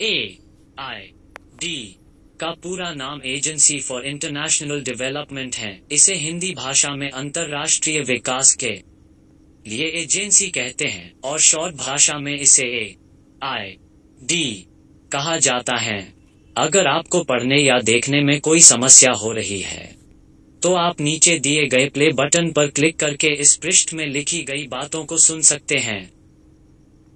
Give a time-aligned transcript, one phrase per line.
[0.00, 0.38] A
[0.78, 1.00] I
[1.60, 1.96] D
[2.40, 8.70] का पूरा नाम एजेंसी फॉर इंटरनेशनल डेवलपमेंट है। इसे हिंदी भाषा में अंतर्राष्ट्रीय विकास के
[9.66, 12.94] लिए एजेंसी कहते हैं और शॉर्ट भाषा में इसे ए
[13.42, 13.70] आई
[14.22, 14.66] डी
[15.12, 16.00] कहा जाता है।
[16.56, 19.94] अगर आपको पढ़ने या देखने में कोई समस्या हो रही है
[20.62, 24.66] तो आप नीचे दिए गए प्ले बटन पर क्लिक करके इस पृष्ठ में लिखी गई
[24.66, 26.02] बातों को सुन सकते हैं।